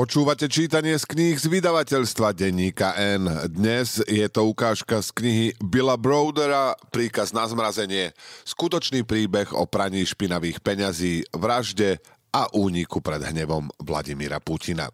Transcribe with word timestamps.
Počúvate 0.00 0.48
čítanie 0.48 0.96
z 0.96 1.04
kníh 1.04 1.36
z 1.36 1.44
vydavateľstva 1.60 2.32
Denníka 2.32 2.96
N. 2.96 3.28
Dnes 3.52 4.00
je 4.08 4.24
to 4.32 4.48
ukážka 4.48 5.04
z 5.04 5.12
knihy 5.12 5.46
Billa 5.60 6.00
Brodera 6.00 6.72
Príkaz 6.88 7.36
na 7.36 7.44
zmrazenie. 7.44 8.16
Skutočný 8.48 9.04
príbeh 9.04 9.52
o 9.52 9.68
praní 9.68 10.08
špinavých 10.08 10.64
peňazí, 10.64 11.28
vražde 11.36 12.00
a 12.32 12.48
úniku 12.56 13.04
pred 13.04 13.20
hnevom 13.28 13.68
Vladimíra 13.76 14.40
Putina. 14.40 14.88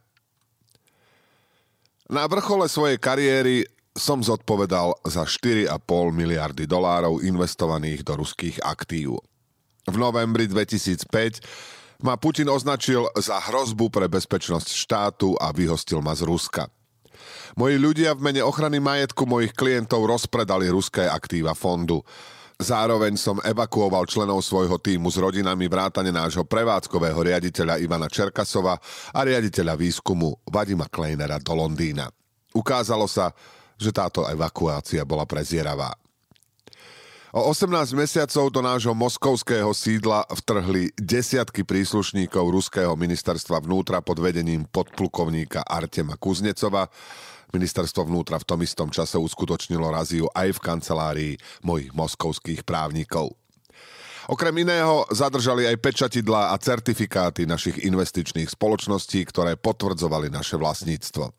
Na 2.11 2.27
vrchole 2.27 2.67
svojej 2.67 2.99
kariéry 2.99 3.63
som 3.95 4.27
zodpovedal 4.27 4.91
za 5.07 5.23
4,5 5.23 5.71
miliardy 6.11 6.67
dolárov 6.67 7.23
investovaných 7.23 8.03
do 8.03 8.27
ruských 8.27 8.59
aktív. 8.59 9.23
V 9.87 9.97
novembri 10.03 10.51
2005 10.51 11.86
ma 12.05 12.17
Putin 12.21 12.51
označil 12.53 13.09
za 13.17 13.41
hrozbu 13.41 13.89
pre 13.89 14.11
bezpečnosť 14.11 14.69
štátu 14.69 15.37
a 15.41 15.53
vyhostil 15.53 16.05
ma 16.05 16.13
z 16.13 16.27
Ruska. 16.27 16.69
Moji 17.57 17.81
ľudia 17.81 18.13
v 18.13 18.29
mene 18.29 18.43
ochrany 18.45 18.77
majetku 18.77 19.25
mojich 19.25 19.57
klientov 19.57 20.05
rozpredali 20.05 20.69
ruské 20.69 21.09
aktíva 21.09 21.57
fondu. 21.57 22.05
Zároveň 22.57 23.21
som 23.21 23.37
evakuoval 23.45 24.09
členov 24.09 24.41
svojho 24.41 24.81
týmu 24.81 25.13
s 25.13 25.21
rodinami 25.21 25.69
vrátane 25.69 26.09
nášho 26.09 26.45
prevádzkového 26.49 27.21
riaditeľa 27.21 27.81
Ivana 27.85 28.09
Čerkasova 28.09 28.81
a 29.13 29.21
riaditeľa 29.21 29.77
výskumu 29.77 30.33
Vadima 30.49 30.89
Kleinera 30.89 31.37
do 31.37 31.53
Londýna. 31.53 32.09
Ukázalo 32.57 33.05
sa, 33.05 33.33
že 33.77 33.93
táto 33.93 34.25
evakuácia 34.25 35.05
bola 35.05 35.29
prezieravá. 35.29 35.93
O 37.37 37.53
18 37.53 37.93
mesiacov 37.93 38.49
do 38.49 38.65
nášho 38.65 38.97
moskovského 38.97 39.69
sídla 39.77 40.25
vtrhli 40.25 40.89
desiatky 40.97 41.69
príslušníkov 41.69 42.49
ruského 42.49 42.97
ministerstva 42.97 43.61
vnútra 43.61 44.01
pod 44.01 44.25
vedením 44.25 44.65
podplukovníka 44.65 45.61
Artema 45.61 46.17
Kuznecova. 46.17 46.89
Ministerstvo 47.53 48.09
vnútra 48.09 48.41
v 48.41 48.49
tom 48.49 48.65
istom 48.65 48.89
čase 48.89 49.21
uskutočnilo 49.21 49.85
raziu 49.93 50.25
aj 50.33 50.49
v 50.57 50.63
kancelárii 50.65 51.33
mojich 51.61 51.93
moskovských 51.93 52.65
právnikov. 52.65 53.37
Okrem 54.33 54.57
iného 54.57 55.05
zadržali 55.13 55.69
aj 55.69 55.77
pečatidlá 55.77 56.57
a 56.57 56.57
certifikáty 56.57 57.45
našich 57.45 57.85
investičných 57.85 58.49
spoločností, 58.49 59.29
ktoré 59.29 59.61
potvrdzovali 59.61 60.33
naše 60.33 60.57
vlastníctvo. 60.57 61.37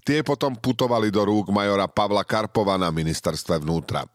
Tie 0.00 0.24
potom 0.24 0.56
putovali 0.56 1.12
do 1.12 1.28
rúk 1.28 1.52
majora 1.52 1.84
Pavla 1.92 2.24
Karpova 2.24 2.80
na 2.80 2.88
ministerstve 2.88 3.60
vnútra. 3.60 4.08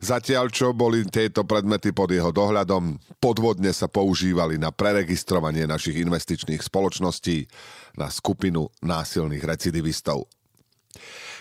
Zatiaľ, 0.00 0.52
čo 0.52 0.76
boli 0.76 1.04
tieto 1.08 1.48
predmety 1.48 1.90
pod 1.92 2.12
jeho 2.12 2.30
dohľadom, 2.30 3.00
podvodne 3.20 3.72
sa 3.72 3.88
používali 3.88 4.60
na 4.60 4.72
preregistrovanie 4.74 5.64
našich 5.64 6.00
investičných 6.02 6.60
spoločností 6.60 7.48
na 7.96 8.12
skupinu 8.12 8.68
násilných 8.84 9.44
recidivistov. 9.44 10.28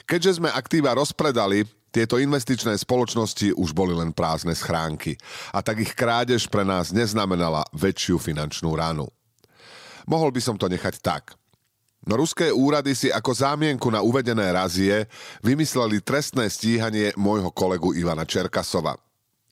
Keďže 0.06 0.44
sme 0.44 0.50
aktíva 0.52 0.94
rozpredali, 0.94 1.66
tieto 1.90 2.20
investičné 2.20 2.76
spoločnosti 2.76 3.56
už 3.56 3.72
boli 3.72 3.96
len 3.96 4.12
prázdne 4.12 4.52
schránky 4.52 5.16
a 5.56 5.64
tak 5.64 5.80
ich 5.80 5.96
krádež 5.96 6.52
pre 6.52 6.68
nás 6.68 6.92
neznamenala 6.92 7.64
väčšiu 7.72 8.20
finančnú 8.20 8.76
ránu. 8.76 9.08
Mohol 10.04 10.36
by 10.36 10.42
som 10.44 10.56
to 10.60 10.68
nechať 10.68 11.00
tak– 11.00 11.24
No 12.06 12.22
ruské 12.22 12.54
úrady 12.54 12.94
si 12.94 13.10
ako 13.10 13.34
zámienku 13.34 13.90
na 13.90 14.06
uvedené 14.06 14.54
razie 14.54 15.10
vymysleli 15.42 16.06
trestné 16.06 16.46
stíhanie 16.54 17.10
môjho 17.18 17.50
kolegu 17.50 17.98
Ivana 17.98 18.30
Čerkasova. 18.30 18.94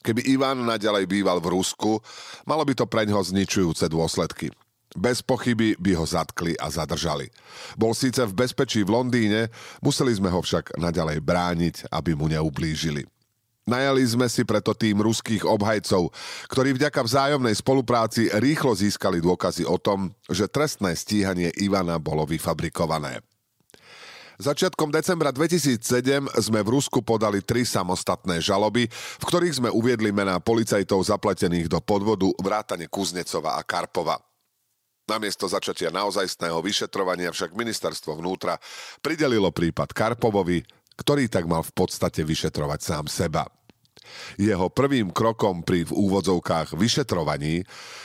Keby 0.06 0.22
Ivan 0.30 0.62
naďalej 0.62 1.10
býval 1.10 1.42
v 1.42 1.58
Rusku, 1.58 1.98
malo 2.46 2.62
by 2.62 2.78
to 2.78 2.86
pre 2.86 3.10
ňoho 3.10 3.26
zničujúce 3.26 3.90
dôsledky. 3.90 4.54
Bez 4.94 5.26
pochyby 5.26 5.74
by 5.82 5.98
ho 5.98 6.06
zatkli 6.06 6.54
a 6.62 6.70
zadržali. 6.70 7.34
Bol 7.74 7.98
síce 7.98 8.22
v 8.22 8.38
bezpečí 8.46 8.86
v 8.86 8.94
Londýne, 8.94 9.50
museli 9.82 10.14
sme 10.14 10.30
ho 10.30 10.38
však 10.38 10.78
naďalej 10.78 11.26
brániť, 11.26 11.76
aby 11.90 12.14
mu 12.14 12.30
neublížili. 12.30 13.13
Najali 13.64 14.04
sme 14.04 14.28
si 14.28 14.44
preto 14.44 14.76
tým 14.76 15.00
ruských 15.00 15.48
obhajcov, 15.48 16.12
ktorí 16.52 16.76
vďaka 16.76 17.00
vzájomnej 17.00 17.56
spolupráci 17.56 18.28
rýchlo 18.36 18.76
získali 18.76 19.24
dôkazy 19.24 19.64
o 19.64 19.80
tom, 19.80 20.12
že 20.28 20.52
trestné 20.52 20.92
stíhanie 21.00 21.48
Ivana 21.64 21.96
bolo 21.96 22.28
vyfabrikované. 22.28 23.24
Začiatkom 24.36 24.92
decembra 24.92 25.32
2007 25.32 25.80
sme 26.44 26.60
v 26.66 26.70
Rusku 26.76 27.00
podali 27.00 27.40
tri 27.40 27.64
samostatné 27.64 28.44
žaloby, 28.44 28.92
v 28.92 29.24
ktorých 29.24 29.64
sme 29.64 29.70
uviedli 29.72 30.12
mená 30.12 30.44
policajtov 30.44 31.00
zapletených 31.08 31.72
do 31.72 31.80
podvodu 31.80 32.28
vrátane 32.44 32.92
Kuznecova 32.92 33.56
a 33.56 33.64
Karpova. 33.64 34.20
Namiesto 35.04 35.48
začatia 35.48 35.92
naozajstného 35.92 36.60
vyšetrovania 36.64 37.32
však 37.32 37.56
ministerstvo 37.56 38.20
vnútra 38.20 38.56
pridelilo 39.04 39.52
prípad 39.52 39.92
Karpovovi, 39.92 40.64
ktorý 40.98 41.30
tak 41.30 41.50
mal 41.50 41.66
v 41.66 41.74
podstate 41.74 42.22
vyšetrovať 42.26 42.80
sám 42.82 43.06
seba. 43.10 43.48
Jeho 44.36 44.68
prvým 44.70 45.10
krokom 45.10 45.64
pri 45.64 45.88
v 45.88 45.96
úvodzovkách 45.96 46.76
vyšetrovaní 46.76 47.64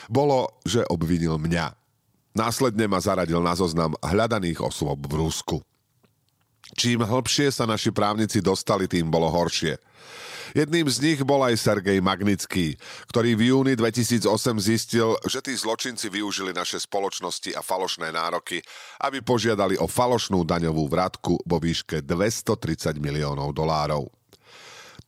bolo, 0.09 0.60
že 0.65 0.87
obvinil 0.88 1.37
mňa. 1.37 1.75
Následne 2.38 2.87
ma 2.87 3.03
zaradil 3.03 3.43
na 3.43 3.59
zoznam 3.59 3.98
hľadaných 3.98 4.62
osôb 4.62 5.10
v 5.10 5.15
Rusku. 5.27 5.56
Čím 6.77 7.06
hlbšie 7.06 7.49
sa 7.49 7.65
naši 7.65 7.89
právnici 7.95 8.45
dostali, 8.45 8.84
tým 8.84 9.09
bolo 9.09 9.31
horšie. 9.33 9.81
Jedným 10.56 10.89
z 10.89 10.99
nich 11.05 11.21
bol 11.21 11.45
aj 11.45 11.61
Sergej 11.61 12.01
Magnický, 12.01 12.81
ktorý 13.12 13.37
v 13.37 13.53
júni 13.53 13.75
2008 13.77 14.25
zistil, 14.56 15.12
že 15.28 15.45
tí 15.45 15.53
zločinci 15.53 16.09
využili 16.09 16.57
naše 16.57 16.81
spoločnosti 16.81 17.53
a 17.53 17.61
falošné 17.61 18.09
nároky, 18.09 18.65
aby 19.05 19.21
požiadali 19.21 19.77
o 19.77 19.84
falošnú 19.84 20.49
daňovú 20.49 20.89
vratku 20.89 21.37
vo 21.45 21.57
výške 21.61 22.01
230 22.01 22.97
miliónov 22.97 23.53
dolárov. 23.53 24.09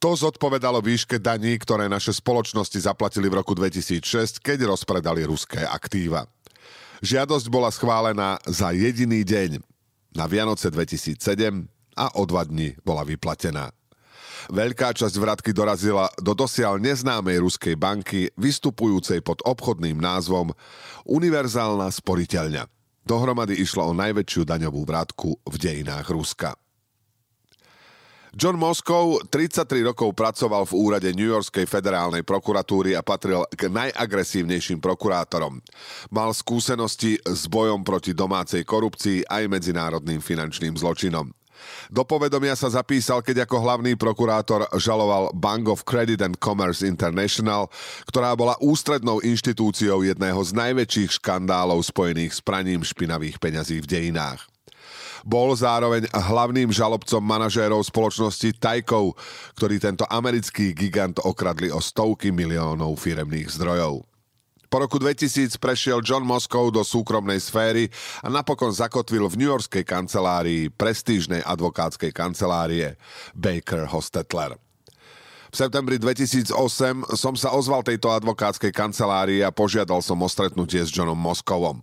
To 0.01 0.17
zodpovedalo 0.17 0.81
výške 0.81 1.21
daní, 1.21 1.61
ktoré 1.61 1.85
naše 1.85 2.17
spoločnosti 2.17 2.81
zaplatili 2.81 3.29
v 3.29 3.45
roku 3.45 3.53
2006, 3.53 4.41
keď 4.41 4.69
rozpredali 4.69 5.29
ruské 5.29 5.61
aktíva. 5.61 6.25
Žiadosť 7.01 7.47
bola 7.49 7.73
schválená 7.73 8.41
za 8.49 8.73
jediný 8.77 9.25
deň, 9.25 9.61
na 10.15 10.25
Vianoce 10.27 10.69
2007 10.69 11.19
a 11.97 12.07
o 12.19 12.23
dva 12.27 12.47
dni 12.47 12.77
bola 12.83 13.03
vyplatená. 13.03 13.71
Veľká 14.49 14.97
časť 14.97 15.17
vratky 15.21 15.51
dorazila 15.53 16.09
do 16.17 16.33
dosiaľ 16.33 16.81
neznámej 16.81 17.45
ruskej 17.45 17.77
banky, 17.77 18.33
vystupujúcej 18.41 19.21
pod 19.21 19.45
obchodným 19.45 20.01
názvom 20.01 20.57
Univerzálna 21.05 21.93
sporiteľňa. 21.93 22.65
Dohromady 23.05 23.57
išlo 23.61 23.89
o 23.89 23.97
najväčšiu 23.97 24.43
daňovú 24.49 24.85
vratku 24.85 25.37
v 25.45 25.55
dejinách 25.61 26.09
Ruska. 26.09 26.60
John 28.31 28.63
Moskov 28.63 29.27
33 29.27 29.83
rokov 29.91 30.15
pracoval 30.15 30.63
v 30.63 30.79
úrade 30.79 31.11
New 31.11 31.27
Yorkskej 31.27 31.67
federálnej 31.67 32.23
prokuratúry 32.23 32.95
a 32.95 33.03
patril 33.03 33.43
k 33.51 33.67
najagresívnejším 33.67 34.79
prokurátorom. 34.79 35.59
Mal 36.15 36.31
skúsenosti 36.31 37.19
s 37.27 37.51
bojom 37.51 37.83
proti 37.83 38.15
domácej 38.15 38.63
korupcii 38.63 39.27
aj 39.27 39.51
medzinárodným 39.51 40.23
finančným 40.23 40.79
zločinom. 40.79 41.35
Do 41.93 42.07
povedomia 42.07 42.57
sa 42.57 42.73
zapísal, 42.73 43.21
keď 43.21 43.45
ako 43.45 43.57
hlavný 43.61 43.99
prokurátor 43.99 44.65
žaloval 44.79 45.35
Bank 45.37 45.69
of 45.69 45.85
Credit 45.85 46.23
and 46.25 46.39
Commerce 46.41 46.87
International, 46.87 47.69
ktorá 48.09 48.33
bola 48.39 48.57
ústrednou 48.63 49.21
inštitúciou 49.21 50.07
jedného 50.07 50.41
z 50.41 50.51
najväčších 50.57 51.21
škandálov 51.21 51.85
spojených 51.85 52.39
s 52.39 52.41
praním 52.41 52.81
špinavých 52.87 53.37
peňazí 53.43 53.83
v 53.85 53.91
dejinách. 53.91 54.50
Bol 55.25 55.53
zároveň 55.57 56.09
hlavným 56.13 56.73
žalobcom 56.73 57.21
manažérov 57.21 57.85
spoločnosti 57.85 58.57
Tajkov, 58.57 59.17
ktorí 59.57 59.77
tento 59.81 60.09
americký 60.09 60.73
gigant 60.73 61.19
okradli 61.21 61.69
o 61.69 61.83
stovky 61.83 62.33
miliónov 62.33 62.97
firemných 62.97 63.53
zdrojov. 63.53 64.05
Po 64.71 64.79
roku 64.79 65.03
2000 65.03 65.59
prešiel 65.59 65.99
John 65.99 66.23
Moskov 66.23 66.71
do 66.71 66.87
súkromnej 66.87 67.43
sféry 67.43 67.91
a 68.23 68.31
napokon 68.31 68.71
zakotvil 68.71 69.27
v 69.27 69.43
New 69.43 69.51
Yorkskej 69.51 69.83
kancelárii 69.83 70.71
prestížnej 70.71 71.43
advokátskej 71.43 72.15
kancelárie 72.15 72.95
Baker 73.35 73.91
Hostetler. 73.91 74.55
V 75.51 75.55
septembri 75.59 75.99
2008 75.99 76.55
som 77.19 77.35
sa 77.35 77.51
ozval 77.51 77.83
tejto 77.83 78.15
advokátskej 78.15 78.71
kancelárii 78.71 79.43
a 79.43 79.51
požiadal 79.51 79.99
som 79.99 80.23
o 80.23 80.29
stretnutie 80.31 80.79
s 80.79 80.95
Johnom 80.95 81.19
Moskovom. 81.19 81.83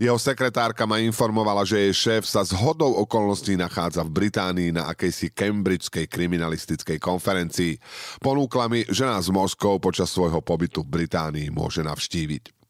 Jeho 0.00 0.18
sekretárka 0.18 0.88
ma 0.88 1.02
informovala, 1.02 1.62
že 1.62 1.78
jej 1.88 1.94
šéf 1.94 2.24
sa 2.26 2.42
z 2.42 2.56
hodou 2.56 2.92
okolností 3.04 3.54
nachádza 3.54 4.02
v 4.02 4.14
Británii 4.24 4.70
na 4.74 4.88
akejsi 4.90 5.32
Cambridgeskej 5.32 6.08
kriminalistickej 6.08 6.98
konferencii. 6.98 7.78
Ponúkla 8.18 8.66
mi, 8.72 8.82
že 8.88 9.06
nás 9.06 9.28
Moskov 9.28 9.78
počas 9.80 10.10
svojho 10.10 10.40
pobytu 10.40 10.82
v 10.82 11.02
Británii 11.02 11.52
môže 11.52 11.84
navštíviť. 11.84 12.62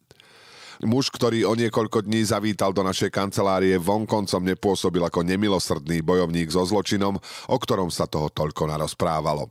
Muž, 0.82 1.14
ktorý 1.14 1.46
o 1.46 1.54
niekoľko 1.54 2.02
dní 2.10 2.26
zavítal 2.26 2.74
do 2.74 2.82
našej 2.82 3.14
kancelárie, 3.14 3.78
vonkoncom 3.78 4.42
nepôsobil 4.42 4.98
ako 4.98 5.22
nemilosrdný 5.22 6.02
bojovník 6.02 6.50
so 6.50 6.66
zločinom, 6.66 7.22
o 7.22 7.56
ktorom 7.56 7.86
sa 7.86 8.10
toho 8.10 8.26
toľko 8.34 8.66
narozprávalo. 8.66 9.46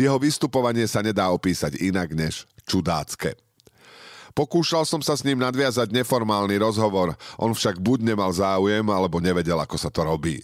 Jeho 0.00 0.16
vystupovanie 0.16 0.88
sa 0.88 1.04
nedá 1.04 1.28
opísať 1.28 1.76
inak 1.84 2.16
než 2.16 2.48
čudácké. 2.64 3.36
Pokúšal 4.34 4.82
som 4.82 4.98
sa 4.98 5.14
s 5.14 5.22
ním 5.22 5.38
nadviazať 5.38 5.94
neformálny 5.94 6.58
rozhovor, 6.58 7.14
on 7.38 7.54
však 7.54 7.78
buď 7.78 8.02
nemal 8.02 8.34
záujem, 8.34 8.82
alebo 8.90 9.22
nevedel, 9.22 9.54
ako 9.62 9.78
sa 9.78 9.94
to 9.94 10.02
robí. 10.02 10.42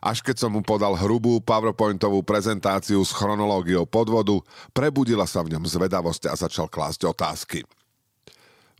Až 0.00 0.24
keď 0.24 0.46
som 0.46 0.56
mu 0.56 0.64
podal 0.64 0.96
hrubú 0.96 1.36
PowerPointovú 1.44 2.24
prezentáciu 2.24 3.04
s 3.04 3.12
chronológiou 3.12 3.84
podvodu, 3.84 4.40
prebudila 4.72 5.28
sa 5.28 5.44
v 5.44 5.52
ňom 5.52 5.68
zvedavosť 5.68 6.32
a 6.32 6.34
začal 6.40 6.72
klásť 6.72 7.04
otázky. 7.04 7.68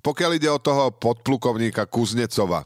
Pokiaľ 0.00 0.31
ide 0.41 0.49
o 0.49 0.62
toho 0.62 0.95
podplukovníka 0.97 1.85
Kuznecova, 1.91 2.65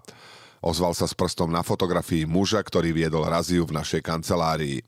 ozval 0.63 0.95
sa 0.95 1.11
s 1.11 1.17
prstom 1.17 1.51
na 1.51 1.67
fotografii 1.67 2.29
muža, 2.29 2.63
ktorý 2.63 2.95
viedol 2.95 3.27
raziu 3.27 3.67
v 3.67 3.75
našej 3.75 4.05
kancelárii. 4.05 4.85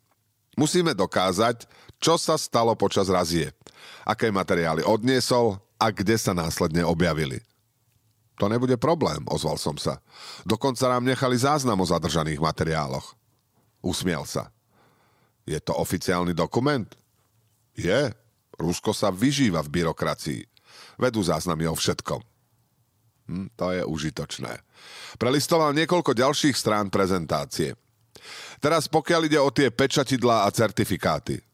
Musíme 0.54 0.94
dokázať, 0.94 1.66
čo 1.98 2.14
sa 2.20 2.38
stalo 2.38 2.78
počas 2.78 3.10
razie, 3.10 3.50
aké 4.06 4.30
materiály 4.30 4.86
odniesol 4.86 5.58
a 5.84 5.92
kde 5.92 6.16
sa 6.16 6.32
následne 6.32 6.80
objavili. 6.80 7.44
To 8.40 8.48
nebude 8.48 8.80
problém, 8.80 9.20
ozval 9.28 9.60
som 9.60 9.76
sa. 9.76 10.00
Dokonca 10.48 10.88
nám 10.88 11.04
nechali 11.04 11.36
záznam 11.36 11.78
o 11.78 11.86
zadržaných 11.86 12.40
materiáloch. 12.40 13.12
Usmiel 13.84 14.24
sa. 14.24 14.48
Je 15.44 15.60
to 15.60 15.76
oficiálny 15.76 16.32
dokument? 16.32 16.88
Je. 17.76 18.10
Rusko 18.56 18.96
sa 18.96 19.12
vyžíva 19.12 19.60
v 19.60 19.82
byrokracii. 19.82 20.42
Vedú 20.96 21.20
záznamy 21.20 21.68
o 21.68 21.76
všetkom. 21.76 22.22
Hm, 23.28 23.48
to 23.54 23.66
je 23.76 23.82
užitočné. 23.84 24.52
Prelistoval 25.20 25.76
niekoľko 25.76 26.16
ďalších 26.16 26.56
strán 26.56 26.88
prezentácie. 26.88 27.76
Teraz 28.58 28.88
pokiaľ 28.88 29.20
ide 29.28 29.38
o 29.38 29.52
tie 29.52 29.68
pečatidlá 29.68 30.48
a 30.48 30.48
certifikáty. 30.50 31.44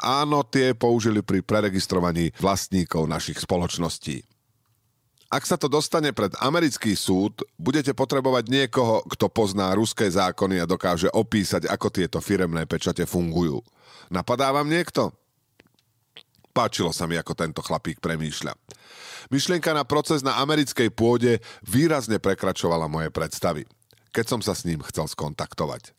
Áno, 0.00 0.40
tie 0.48 0.72
použili 0.72 1.20
pri 1.20 1.44
preregistrovaní 1.44 2.32
vlastníkov 2.40 3.04
našich 3.04 3.36
spoločností. 3.44 4.24
Ak 5.30 5.46
sa 5.46 5.54
to 5.54 5.70
dostane 5.70 6.10
pred 6.10 6.34
americký 6.42 6.98
súd, 6.98 7.46
budete 7.54 7.94
potrebovať 7.94 8.50
niekoho, 8.50 9.06
kto 9.06 9.30
pozná 9.30 9.70
ruské 9.78 10.10
zákony 10.10 10.58
a 10.58 10.66
dokáže 10.66 11.06
opísať, 11.06 11.70
ako 11.70 11.86
tieto 11.86 12.18
firemné 12.18 12.66
pečate 12.66 13.06
fungujú. 13.06 13.62
Napadá 14.10 14.50
vám 14.50 14.66
niekto? 14.66 15.14
Páčilo 16.50 16.90
sa 16.90 17.06
mi, 17.06 17.14
ako 17.14 17.38
tento 17.38 17.62
chlapík 17.62 18.02
premýšľa. 18.02 18.58
Myšlienka 19.30 19.70
na 19.70 19.86
proces 19.86 20.26
na 20.26 20.42
americkej 20.42 20.90
pôde 20.90 21.38
výrazne 21.62 22.18
prekračovala 22.18 22.90
moje 22.90 23.14
predstavy, 23.14 23.70
keď 24.10 24.34
som 24.34 24.40
sa 24.42 24.58
s 24.58 24.66
ním 24.66 24.82
chcel 24.82 25.06
skontaktovať. 25.06 25.94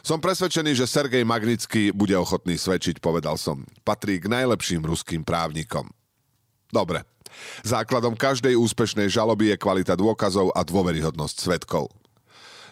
Som 0.00 0.18
presvedčený, 0.18 0.72
že 0.72 0.88
Sergej 0.88 1.24
Magnický 1.28 1.92
bude 1.92 2.16
ochotný 2.16 2.56
svedčiť, 2.56 3.04
povedal 3.04 3.36
som. 3.36 3.68
Patrí 3.84 4.16
k 4.16 4.32
najlepším 4.32 4.84
ruským 4.84 5.20
právnikom. 5.22 5.88
Dobre. 6.72 7.04
Základom 7.62 8.18
každej 8.18 8.58
úspešnej 8.58 9.06
žaloby 9.06 9.54
je 9.54 9.60
kvalita 9.60 9.94
dôkazov 9.94 10.50
a 10.56 10.66
dôveryhodnosť 10.66 11.36
svetkov. 11.36 11.92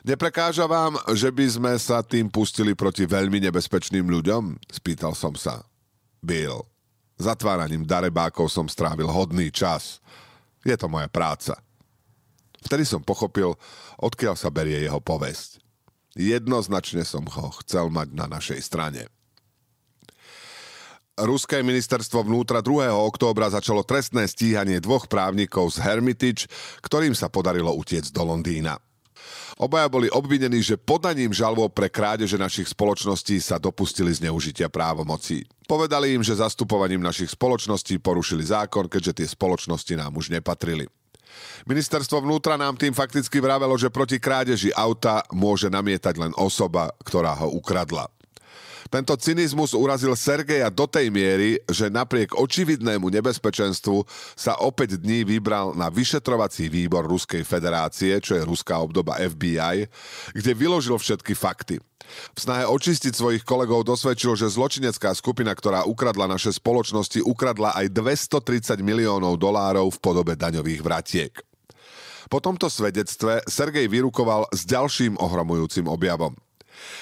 Neprekáža 0.07 0.65
vám, 0.65 0.97
že 1.13 1.29
by 1.29 1.47
sme 1.47 1.73
sa 1.77 2.01
tým 2.01 2.31
pustili 2.31 2.73
proti 2.73 3.05
veľmi 3.05 3.43
nebezpečným 3.51 4.07
ľuďom? 4.09 4.57
Spýtal 4.71 5.13
som 5.13 5.35
sa. 5.35 5.67
Bill. 6.23 6.65
Zatváraním 7.19 7.83
darebákov 7.83 8.47
som 8.47 8.71
strávil 8.71 9.11
hodný 9.11 9.51
čas. 9.51 9.99
Je 10.63 10.75
to 10.79 10.87
moja 10.87 11.11
práca. 11.11 11.59
Vtedy 12.63 12.87
som 12.87 13.03
pochopil, 13.03 13.55
odkiaľ 13.99 14.35
sa 14.39 14.51
berie 14.51 14.87
jeho 14.87 15.03
povesť. 15.03 15.68
Jednoznačne 16.16 17.05
som 17.05 17.26
ho 17.26 17.52
chcel 17.64 17.93
mať 17.93 18.08
na 18.16 18.31
našej 18.31 18.60
strane. 18.64 19.10
Ruské 21.19 21.66
ministerstvo 21.66 22.22
vnútra 22.22 22.62
2. 22.62 22.94
októbra 22.94 23.50
začalo 23.50 23.82
trestné 23.82 24.31
stíhanie 24.31 24.78
dvoch 24.78 25.10
právnikov 25.10 25.75
z 25.75 25.82
Hermitage, 25.82 26.46
ktorým 26.78 27.10
sa 27.10 27.26
podarilo 27.26 27.75
utiecť 27.75 28.14
do 28.14 28.22
Londýna. 28.22 28.78
Obaja 29.58 29.90
boli 29.90 30.06
obvinení, 30.06 30.62
že 30.62 30.78
podaním 30.78 31.34
žalob 31.34 31.75
pre 31.75 31.90
krádeže 31.90 32.38
našich 32.38 32.70
spoločností 32.70 33.43
sa 33.43 33.58
dopustili 33.58 34.14
zneužitia 34.14 34.70
právomocí. 34.70 35.43
Povedali 35.66 36.14
im, 36.14 36.22
že 36.22 36.38
zastupovaním 36.38 37.02
našich 37.02 37.34
spoločností 37.34 37.99
porušili 37.99 38.46
zákon, 38.46 38.87
keďže 38.87 39.19
tie 39.19 39.26
spoločnosti 39.26 39.99
nám 39.99 40.14
už 40.14 40.31
nepatrili. 40.31 40.87
Ministerstvo 41.69 42.25
vnútra 42.25 42.59
nám 42.59 42.77
tým 42.77 42.93
fakticky 42.93 43.39
vravelo, 43.39 43.77
že 43.79 43.93
proti 43.93 44.17
krádeži 44.19 44.75
auta 44.75 45.23
môže 45.31 45.69
namietať 45.69 46.15
len 46.19 46.33
osoba, 46.37 46.91
ktorá 47.05 47.37
ho 47.39 47.53
ukradla. 47.53 48.18
Tento 48.88 49.12
cynizmus 49.20 49.76
urazil 49.76 50.17
Sergeja 50.17 50.73
do 50.73 50.88
tej 50.88 51.12
miery, 51.12 51.61
že 51.69 51.93
napriek 51.93 52.32
očividnému 52.32 53.12
nebezpečenstvu 53.12 54.08
sa 54.32 54.56
opäť 54.64 54.96
dní 54.96 55.29
vybral 55.29 55.76
na 55.76 55.93
vyšetrovací 55.93 56.73
výbor 56.73 57.05
Ruskej 57.05 57.44
federácie, 57.44 58.17
čo 58.25 58.40
je 58.40 58.49
ruská 58.49 58.81
obdoba 58.81 59.20
FBI, 59.20 59.85
kde 60.32 60.52
vyložil 60.56 60.96
všetky 60.96 61.37
fakty. 61.37 61.76
V 62.32 62.38
snahe 62.40 62.64
očistiť 62.64 63.12
svojich 63.12 63.44
kolegov 63.44 63.85
dosvedčil, 63.85 64.32
že 64.40 64.49
zločinecká 64.49 65.12
skupina, 65.12 65.52
ktorá 65.52 65.84
ukradla 65.84 66.25
naše 66.25 66.56
spoločnosti, 66.56 67.20
ukradla 67.20 67.76
aj 67.76 67.93
230 67.93 68.81
miliónov 68.81 69.37
dolárov 69.37 69.93
v 69.93 69.99
podobe 70.00 70.32
daňových 70.32 70.81
vratiek. 70.81 71.32
Po 72.32 72.41
tomto 72.41 72.73
svedectve 72.73 73.44
Sergej 73.44 73.93
vyrukoval 73.93 74.49
s 74.49 74.64
ďalším 74.64 75.20
ohromujúcim 75.20 75.84
objavom– 75.84 76.32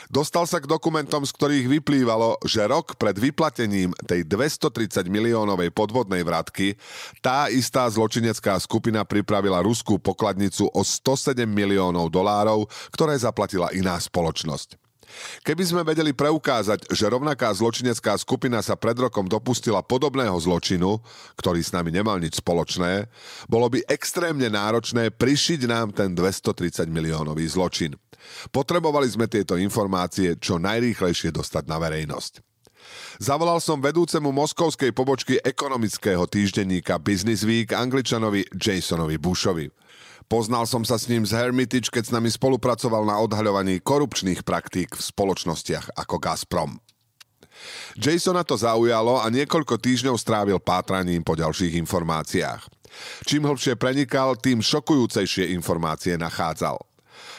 Dostal 0.09 0.49
sa 0.49 0.63
k 0.63 0.71
dokumentom, 0.71 1.27
z 1.27 1.35
ktorých 1.35 1.67
vyplývalo, 1.81 2.41
že 2.47 2.65
rok 2.65 2.95
pred 2.97 3.19
vyplatením 3.19 3.93
tej 4.07 4.25
230 4.25 5.11
miliónovej 5.11 5.75
podvodnej 5.75 6.23
vratky 6.23 6.79
tá 7.21 7.51
istá 7.51 7.85
zločinecká 7.91 8.57
skupina 8.63 9.03
pripravila 9.03 9.61
ruskú 9.61 9.99
pokladnicu 9.99 10.71
o 10.71 10.81
107 10.87 11.45
miliónov 11.45 12.09
dolárov, 12.09 12.71
ktoré 12.95 13.19
zaplatila 13.19 13.75
iná 13.75 13.99
spoločnosť. 13.99 14.86
Keby 15.43 15.63
sme 15.65 15.83
vedeli 15.87 16.13
preukázať, 16.13 16.91
že 16.93 17.11
rovnaká 17.11 17.51
zločinecká 17.55 18.19
skupina 18.19 18.61
sa 18.61 18.75
pred 18.75 18.99
rokom 18.99 19.27
dopustila 19.27 19.81
podobného 19.83 20.35
zločinu, 20.39 20.99
ktorý 21.39 21.61
s 21.63 21.73
nami 21.73 21.95
nemal 21.95 22.19
nič 22.19 22.43
spoločné, 22.43 23.09
bolo 23.47 23.71
by 23.71 23.87
extrémne 23.87 24.47
náročné 24.51 25.15
prišiť 25.15 25.61
nám 25.67 25.95
ten 25.95 26.13
230 26.13 26.87
miliónový 26.91 27.47
zločin. 27.47 27.95
Potrebovali 28.51 29.07
sme 29.07 29.31
tieto 29.31 29.55
informácie 29.55 30.35
čo 30.39 30.59
najrýchlejšie 30.59 31.31
dostať 31.31 31.65
na 31.71 31.79
verejnosť. 31.79 32.43
Zavolal 33.17 33.59
som 33.65 33.81
vedúcemu 33.81 34.29
moskovskej 34.31 34.93
pobočky 34.93 35.41
ekonomického 35.41 36.29
týždenníka 36.29 37.01
Business 37.01 37.43
Week 37.43 37.73
angličanovi 37.73 38.47
Jasonovi 38.55 39.17
Bushovi. 39.17 39.67
Poznal 40.27 40.67
som 40.67 40.83
sa 40.83 40.99
s 40.99 41.07
ním 41.07 41.23
z 41.23 41.39
Hermitage, 41.39 41.87
keď 41.87 42.11
s 42.11 42.15
nami 42.15 42.27
spolupracoval 42.27 43.07
na 43.07 43.23
odhaľovaní 43.23 43.79
korupčných 43.79 44.43
praktík 44.43 44.99
v 44.99 45.03
spoločnostiach 45.03 45.95
ako 45.95 46.19
Gazprom. 46.19 46.83
Jasona 47.95 48.43
to 48.43 48.59
zaujalo 48.59 49.23
a 49.23 49.27
niekoľko 49.31 49.79
týždňov 49.79 50.19
strávil 50.19 50.59
pátraním 50.59 51.23
po 51.23 51.39
ďalších 51.39 51.79
informáciách. 51.79 52.63
Čím 53.23 53.47
hlbšie 53.47 53.79
prenikal, 53.79 54.35
tým 54.35 54.59
šokujúcejšie 54.61 55.55
informácie 55.55 56.19
nachádzal. 56.19 56.77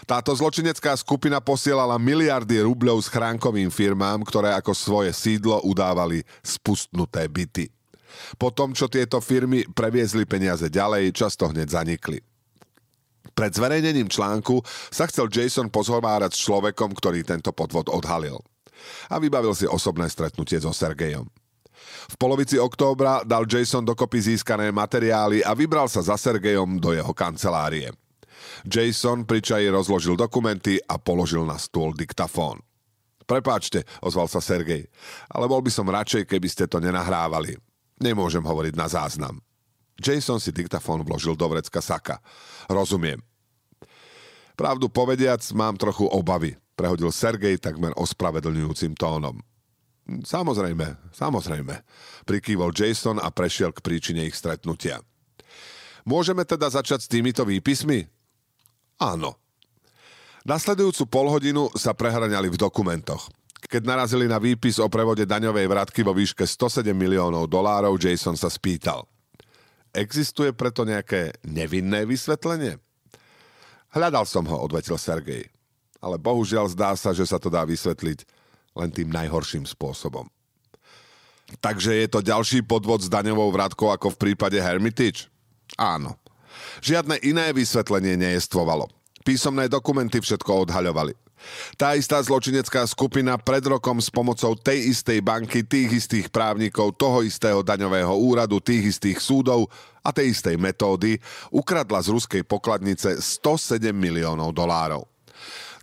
Táto 0.08 0.32
zločinecká 0.32 0.96
skupina 0.96 1.44
posielala 1.44 2.00
miliardy 2.00 2.64
rubľov 2.64 3.04
s 3.04 3.12
chránkovým 3.12 3.68
firmám, 3.68 4.24
ktoré 4.24 4.56
ako 4.56 4.72
svoje 4.72 5.12
sídlo 5.12 5.60
udávali 5.68 6.24
spustnuté 6.40 7.28
byty. 7.28 7.68
Po 8.40 8.50
tom, 8.50 8.72
čo 8.72 8.88
tieto 8.88 9.20
firmy 9.20 9.68
previezli 9.76 10.24
peniaze 10.24 10.72
ďalej, 10.72 11.14
často 11.14 11.52
hneď 11.52 11.68
zanikli. 11.70 12.24
Pred 13.34 13.52
zverejnením 13.58 14.08
článku 14.08 14.62
sa 14.92 15.08
chcel 15.10 15.28
Jason 15.32 15.68
pozhovárať 15.72 16.36
s 16.36 16.44
človekom, 16.46 16.94
ktorý 16.96 17.26
tento 17.26 17.52
podvod 17.52 17.92
odhalil. 17.92 18.40
A 19.10 19.18
vybavil 19.18 19.58
si 19.58 19.66
osobné 19.66 20.08
stretnutie 20.08 20.62
so 20.62 20.70
Sergejom. 20.72 21.26
V 22.08 22.16
polovici 22.16 22.56
októbra 22.56 23.26
dal 23.28 23.44
Jason 23.50 23.84
dokopy 23.84 24.34
získané 24.34 24.72
materiály 24.72 25.44
a 25.44 25.52
vybral 25.52 25.92
sa 25.92 26.00
za 26.00 26.16
Sergejom 26.16 26.80
do 26.80 26.96
jeho 26.96 27.12
kancelárie. 27.12 27.92
Jason 28.64 29.26
pri 29.26 29.44
čaji 29.44 29.68
rozložil 29.70 30.16
dokumenty 30.16 30.78
a 30.78 30.98
položil 31.02 31.44
na 31.44 31.58
stôl 31.60 31.92
diktafón. 31.94 32.62
Prepáčte, 33.28 33.84
ozval 34.00 34.32
sa 34.32 34.40
Sergej, 34.40 34.88
ale 35.28 35.46
bol 35.52 35.60
by 35.60 35.68
som 35.68 35.92
radšej, 35.92 36.32
keby 36.32 36.48
ste 36.48 36.64
to 36.64 36.80
nenahrávali. 36.80 37.60
Nemôžem 38.00 38.46
hovoriť 38.46 38.74
na 38.80 38.88
záznam. 38.88 39.44
Jason 39.98 40.38
si 40.38 40.54
diktafón 40.54 41.02
vložil 41.02 41.34
do 41.34 41.48
vrecka 41.50 41.82
saka. 41.82 42.22
Rozumiem. 42.70 43.18
Pravdu 44.58 44.90
povediac, 44.90 45.42
mám 45.54 45.78
trochu 45.78 46.10
obavy, 46.10 46.58
prehodil 46.74 47.14
Sergej 47.14 47.62
takmer 47.62 47.94
ospravedlňujúcim 47.94 48.98
tónom. 48.98 49.38
Samozrejme, 50.08 51.14
samozrejme, 51.14 51.84
prikývol 52.26 52.74
Jason 52.74 53.22
a 53.22 53.30
prešiel 53.30 53.70
k 53.76 53.84
príčine 53.84 54.26
ich 54.26 54.34
stretnutia. 54.34 55.04
Môžeme 56.08 56.48
teda 56.48 56.72
začať 56.72 57.06
s 57.06 57.12
týmito 57.12 57.44
výpismi? 57.44 58.08
Áno. 58.98 59.36
Nasledujúcu 60.48 61.04
polhodinu 61.12 61.68
sa 61.76 61.92
prehraňali 61.92 62.48
v 62.48 62.58
dokumentoch. 62.58 63.28
Keď 63.68 63.84
narazili 63.84 64.32
na 64.32 64.40
výpis 64.40 64.80
o 64.80 64.88
prevode 64.88 65.28
daňovej 65.28 65.68
vratky 65.68 66.02
vo 66.08 66.16
výške 66.16 66.48
107 66.48 66.96
miliónov 66.96 67.52
dolárov, 67.52 68.00
Jason 68.00 68.40
sa 68.40 68.48
spýtal– 68.48 69.04
Existuje 69.96 70.52
preto 70.54 70.84
nejaké 70.84 71.36
nevinné 71.48 72.04
vysvetlenie? 72.04 72.80
Hľadal 73.92 74.28
som 74.28 74.44
ho, 74.46 74.58
odvetil 74.62 75.00
Sergej. 75.00 75.48
Ale 76.04 76.22
bohužiaľ 76.22 76.70
zdá 76.72 76.94
sa, 76.94 77.16
že 77.16 77.26
sa 77.26 77.42
to 77.42 77.50
dá 77.50 77.66
vysvetliť 77.66 78.24
len 78.78 78.90
tým 78.94 79.10
najhorším 79.10 79.66
spôsobom. 79.66 80.30
Takže 81.64 81.96
je 81.96 82.08
to 82.12 82.20
ďalší 82.20 82.62
podvod 82.68 83.02
s 83.02 83.10
daňovou 83.10 83.50
vratkou 83.50 83.90
ako 83.90 84.14
v 84.14 84.20
prípade 84.30 84.60
Hermitage? 84.60 85.32
Áno. 85.80 86.20
Žiadne 86.84 87.24
iné 87.24 87.56
vysvetlenie 87.56 88.20
nejestvovalo. 88.20 88.92
Písomné 89.24 89.72
dokumenty 89.72 90.20
všetko 90.20 90.68
odhaľovali. 90.68 91.27
Tá 91.78 91.94
istá 91.94 92.18
zločinecká 92.20 92.84
skupina 92.90 93.38
pred 93.38 93.62
rokom 93.66 94.02
s 94.02 94.10
pomocou 94.10 94.58
tej 94.58 94.92
istej 94.92 95.22
banky, 95.22 95.64
tých 95.64 96.06
istých 96.06 96.28
právnikov, 96.34 96.98
toho 96.98 97.22
istého 97.22 97.62
daňového 97.62 98.14
úradu, 98.18 98.58
tých 98.60 98.98
istých 98.98 99.22
súdov 99.22 99.70
a 100.02 100.10
tej 100.10 100.34
istej 100.34 100.56
metódy 100.58 101.22
ukradla 101.54 102.02
z 102.02 102.14
ruskej 102.14 102.42
pokladnice 102.46 103.22
107 103.22 103.94
miliónov 103.94 104.54
dolárov. 104.56 105.06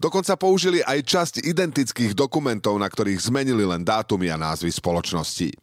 Dokonca 0.02 0.34
použili 0.34 0.82
aj 0.82 1.06
časť 1.06 1.34
identických 1.46 2.18
dokumentov, 2.18 2.74
na 2.76 2.90
ktorých 2.90 3.30
zmenili 3.30 3.62
len 3.62 3.86
dátumy 3.86 4.26
a 4.28 4.36
názvy 4.36 4.74
spoločností. 4.74 5.54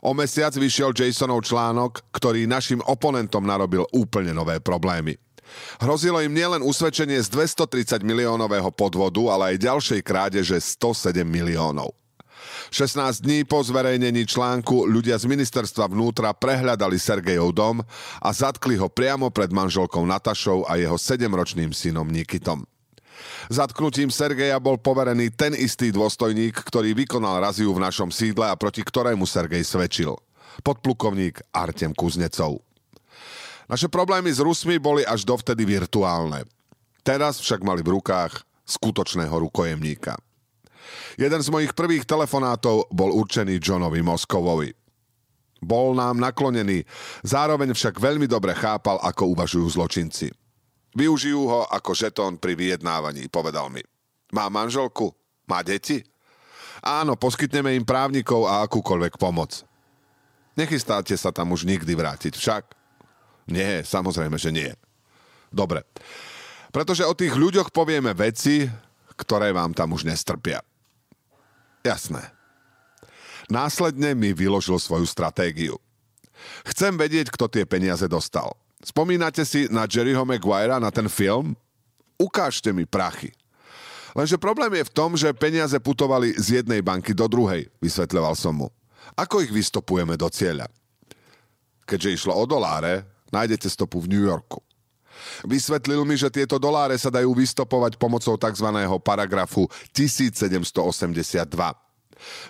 O 0.00 0.16
mesiac 0.16 0.56
vyšiel 0.56 0.96
Jasonov 0.96 1.44
článok, 1.44 2.08
ktorý 2.08 2.48
našim 2.48 2.80
oponentom 2.80 3.44
narobil 3.44 3.84
úplne 3.92 4.32
nové 4.32 4.56
problémy. 4.56 5.12
Hrozilo 5.80 6.20
im 6.20 6.32
nielen 6.34 6.62
usvedčenie 6.62 7.20
z 7.20 7.28
230 7.32 8.04
miliónového 8.04 8.68
podvodu, 8.74 9.32
ale 9.32 9.54
aj 9.54 9.64
ďalšej 9.64 10.00
krádeže 10.04 10.58
107 10.58 11.24
miliónov. 11.24 11.96
16 12.70 13.26
dní 13.26 13.42
po 13.42 13.60
zverejnení 13.60 14.24
článku 14.30 14.86
ľudia 14.86 15.18
z 15.18 15.26
ministerstva 15.26 15.90
vnútra 15.90 16.30
prehľadali 16.30 16.96
Sergejov 16.96 17.50
dom 17.50 17.76
a 18.22 18.28
zatkli 18.30 18.78
ho 18.78 18.86
priamo 18.86 19.28
pred 19.34 19.50
manželkou 19.50 20.06
Natašou 20.06 20.64
a 20.70 20.78
jeho 20.78 20.94
7-ročným 20.94 21.74
synom 21.74 22.06
Nikitom. 22.06 22.62
Zatknutím 23.50 24.08
Sergeja 24.08 24.56
bol 24.62 24.78
poverený 24.78 25.34
ten 25.34 25.52
istý 25.52 25.90
dôstojník, 25.92 26.54
ktorý 26.54 26.94
vykonal 26.94 27.42
raziu 27.42 27.74
v 27.74 27.82
našom 27.82 28.08
sídle 28.08 28.48
a 28.48 28.54
proti 28.56 28.80
ktorému 28.86 29.26
Sergej 29.26 29.66
svedčil. 29.66 30.16
Podplukovník 30.62 31.42
Artem 31.52 31.92
Kuznecov. 31.92 32.69
Naše 33.70 33.86
problémy 33.86 34.34
s 34.34 34.42
Rusmi 34.42 34.82
boli 34.82 35.06
až 35.06 35.22
dovtedy 35.22 35.62
virtuálne. 35.62 36.42
Teraz 37.06 37.38
však 37.38 37.62
mali 37.62 37.86
v 37.86 38.02
rukách 38.02 38.42
skutočného 38.66 39.30
rukojemníka. 39.30 40.18
Jeden 41.14 41.38
z 41.38 41.48
mojich 41.54 41.70
prvých 41.78 42.02
telefonátov 42.02 42.90
bol 42.90 43.14
určený 43.14 43.62
Johnovi 43.62 44.02
Moskovovi. 44.02 44.74
Bol 45.62 45.94
nám 45.94 46.18
naklonený, 46.18 46.82
zároveň 47.22 47.70
však 47.70 48.02
veľmi 48.02 48.26
dobre 48.26 48.58
chápal, 48.58 48.98
ako 49.06 49.38
uvažujú 49.38 49.78
zločinci. 49.78 50.34
Využijú 50.98 51.46
ho 51.46 51.62
ako 51.70 51.94
žetón 51.94 52.42
pri 52.42 52.58
vyjednávaní, 52.58 53.30
povedal 53.30 53.70
mi. 53.70 53.86
Má 54.34 54.50
manželku? 54.50 55.14
Má 55.46 55.62
deti? 55.62 56.02
Áno, 56.82 57.14
poskytneme 57.14 57.78
im 57.78 57.86
právnikov 57.86 58.50
a 58.50 58.66
akúkoľvek 58.66 59.14
pomoc. 59.14 59.62
Nechystáte 60.58 61.14
sa 61.14 61.30
tam 61.30 61.54
už 61.54 61.70
nikdy 61.70 61.94
vrátiť 61.94 62.34
však? 62.34 62.79
Nie, 63.50 63.82
samozrejme, 63.82 64.38
že 64.38 64.54
nie. 64.54 64.70
Dobre. 65.50 65.82
Pretože 66.70 67.02
o 67.02 67.18
tých 67.18 67.34
ľuďoch 67.34 67.74
povieme 67.74 68.14
veci, 68.14 68.70
ktoré 69.18 69.50
vám 69.50 69.74
tam 69.74 69.92
už 69.92 70.06
nestrpia. 70.06 70.62
Jasné. 71.82 72.22
Následne 73.50 74.14
mi 74.14 74.30
vyložil 74.30 74.78
svoju 74.78 75.04
stratégiu. 75.04 75.76
Chcem 76.64 76.94
vedieť, 76.94 77.34
kto 77.34 77.50
tie 77.50 77.66
peniaze 77.66 78.06
dostal. 78.06 78.54
Spomínate 78.80 79.44
si 79.44 79.68
na 79.68 79.84
Jerryho 79.84 80.24
Maguirea, 80.24 80.80
na 80.80 80.88
ten 80.88 81.10
film? 81.10 81.52
Ukážte 82.16 82.72
mi 82.72 82.88
prachy. 82.88 83.34
Lenže 84.16 84.40
problém 84.40 84.72
je 84.80 84.88
v 84.88 84.94
tom, 84.94 85.14
že 85.14 85.36
peniaze 85.36 85.76
putovali 85.78 86.34
z 86.34 86.62
jednej 86.62 86.80
banky 86.80 87.14
do 87.14 87.28
druhej, 87.30 87.68
vysvetľoval 87.78 88.34
som 88.34 88.56
mu. 88.56 88.68
Ako 89.14 89.42
ich 89.44 89.52
vystopujeme 89.52 90.16
do 90.18 90.26
cieľa? 90.30 90.66
Keďže 91.86 92.22
išlo 92.22 92.32
o 92.34 92.44
doláre, 92.46 93.06
Nájdete 93.30 93.70
stopu 93.70 94.02
v 94.02 94.10
New 94.10 94.24
Yorku. 94.26 94.62
Vysvetlil 95.44 96.02
mi, 96.06 96.16
že 96.16 96.32
tieto 96.32 96.58
doláre 96.58 96.96
sa 96.96 97.10
dajú 97.12 97.34
vystopovať 97.34 97.96
pomocou 98.00 98.34
tzv. 98.36 98.68
paragrafu 99.02 99.66
1782. 99.94 100.80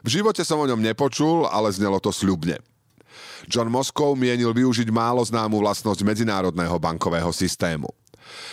V 0.02 0.08
živote 0.08 0.42
som 0.42 0.58
o 0.58 0.66
ňom 0.66 0.82
nepočul, 0.82 1.46
ale 1.46 1.70
znelo 1.70 2.02
to 2.02 2.10
sľubne. 2.10 2.58
John 3.48 3.72
Moskov 3.72 4.18
mienil 4.18 4.52
využiť 4.52 4.88
málo 4.92 5.24
známu 5.24 5.62
vlastnosť 5.62 6.04
medzinárodného 6.04 6.76
bankového 6.76 7.30
systému. 7.32 7.88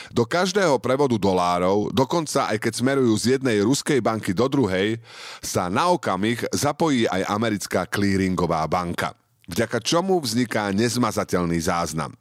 Do 0.09 0.25
každého 0.25 0.81
prevodu 0.81 1.13
dolárov, 1.21 1.93
dokonca 1.93 2.49
aj 2.49 2.57
keď 2.57 2.73
smerujú 2.81 3.13
z 3.19 3.37
jednej 3.37 3.61
ruskej 3.61 4.01
banky 4.01 4.33
do 4.33 4.49
druhej, 4.49 4.97
sa 5.43 5.69
na 5.69 5.93
okamih 5.93 6.41
zapojí 6.49 7.05
aj 7.05 7.29
americká 7.29 7.85
clearingová 7.85 8.65
banka– 8.65 9.13
vďaka 9.47 9.79
čomu 9.81 10.19
vzniká 10.19 10.69
nezmazateľný 10.75 11.57
záznam. 11.63 12.13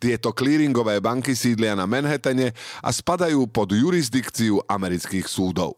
Tieto 0.00 0.32
clearingové 0.32 1.02
banky 1.02 1.36
sídlia 1.36 1.76
na 1.76 1.84
Manhattane 1.84 2.56
a 2.80 2.88
spadajú 2.88 3.44
pod 3.50 3.74
jurisdikciu 3.74 4.62
amerických 4.64 5.26
súdov. 5.28 5.76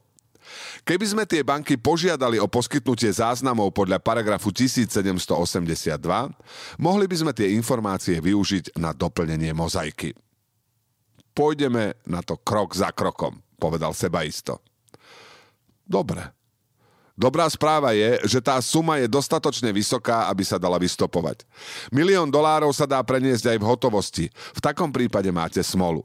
Keby 0.82 1.06
sme 1.06 1.24
tie 1.24 1.46
banky 1.46 1.78
požiadali 1.78 2.36
o 2.36 2.50
poskytnutie 2.50 3.08
záznamov 3.08 3.70
podľa 3.72 4.02
paragrafu 4.02 4.50
1782, 4.50 5.30
mohli 6.82 7.04
by 7.06 7.16
sme 7.16 7.32
tie 7.32 7.54
informácie 7.54 8.18
využiť 8.18 8.76
na 8.76 8.90
doplnenie 8.92 9.54
mozaiky. 9.54 10.12
Pôjdeme 11.32 11.96
na 12.04 12.20
to 12.20 12.36
krok 12.42 12.76
za 12.76 12.92
krokom, 12.92 13.40
povedal 13.56 13.96
sebaisto. 13.96 14.60
Dobre, 15.82 16.41
Dobrá 17.22 17.46
správa 17.46 17.94
je, 17.94 18.18
že 18.26 18.42
tá 18.42 18.58
suma 18.58 18.98
je 18.98 19.06
dostatočne 19.06 19.70
vysoká, 19.70 20.26
aby 20.26 20.42
sa 20.42 20.58
dala 20.58 20.74
vystopovať. 20.74 21.46
Milión 21.94 22.26
dolárov 22.26 22.74
sa 22.74 22.82
dá 22.82 22.98
preniesť 22.98 23.54
aj 23.54 23.58
v 23.62 23.68
hotovosti. 23.70 24.26
V 24.50 24.58
takom 24.58 24.90
prípade 24.90 25.30
máte 25.30 25.62
smolu. 25.62 26.02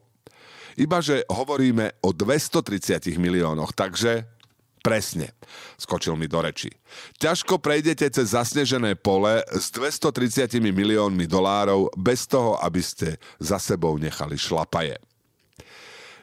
Ibaže 0.78 1.26
hovoríme 1.26 1.98
o 2.06 2.14
230 2.14 3.18
miliónoch, 3.18 3.74
takže 3.74 4.30
Presne, 4.78 5.36
skočil 5.76 6.16
mi 6.16 6.32
do 6.32 6.40
reči. 6.40 6.72
Ťažko 7.20 7.60
prejdete 7.60 8.08
cez 8.08 8.32
zasnežené 8.32 8.96
pole 8.96 9.44
s 9.52 9.68
230 9.76 10.64
miliónmi 10.64 11.28
dolárov 11.28 11.92
bez 11.92 12.24
toho, 12.24 12.56
aby 12.64 12.80
ste 12.80 13.20
za 13.36 13.60
sebou 13.60 14.00
nechali 14.00 14.40
šlapaje. 14.40 14.96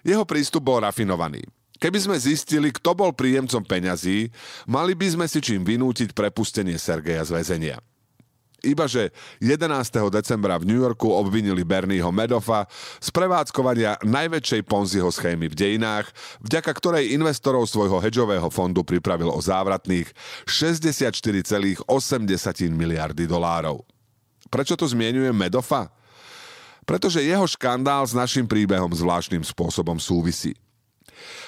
Jeho 0.01 0.25
prístup 0.25 0.65
bol 0.65 0.81
rafinovaný. 0.81 1.45
Keby 1.79 1.99
sme 1.99 2.17
zistili, 2.17 2.71
kto 2.71 2.95
bol 2.95 3.11
príjemcom 3.11 3.61
peňazí, 3.67 4.31
mali 4.71 4.95
by 4.95 5.07
sme 5.11 5.27
si 5.27 5.43
čím 5.43 5.67
vynútiť 5.67 6.15
prepustenie 6.15 6.79
Sergeja 6.79 7.27
z 7.27 7.35
väzenia. 7.35 7.77
Ibaže 8.65 9.13
11. 9.45 9.69
decembra 10.09 10.57
v 10.57 10.65
New 10.65 10.81
Yorku 10.81 11.13
obvinili 11.13 11.61
Bernieho 11.63 12.09
Medoffa 12.09 12.65
z 12.97 13.13
prevádzkovania 13.13 14.01
najväčšej 14.01 14.65
Ponziho 14.65 15.13
schémy 15.13 15.53
v 15.53 15.55
dejinách, 15.55 16.09
vďaka 16.41 16.73
ktorej 16.73 17.13
investorov 17.13 17.69
svojho 17.69 18.01
hedžového 18.01 18.49
fondu 18.49 18.81
pripravil 18.81 19.29
o 19.29 19.37
závratných 19.37 20.09
64,8 20.49 21.85
miliardy 22.73 23.29
dolárov. 23.29 23.85
Prečo 24.49 24.81
tu 24.81 24.89
zmienujem 24.89 25.37
Medoffa? 25.37 25.93
Pretože 26.89 27.21
jeho 27.21 27.45
škandál 27.45 28.05
s 28.09 28.17
našim 28.17 28.49
príbehom 28.49 28.93
zvláštnym 28.93 29.45
spôsobom 29.45 30.01
súvisí. 30.01 30.57